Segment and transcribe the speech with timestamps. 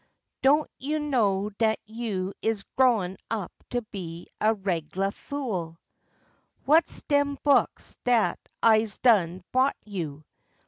[0.41, 5.77] Don't you know dat you is growin' up to be a reg'lah fool?
[6.65, 10.25] Whah's dem books dat I's done bought you?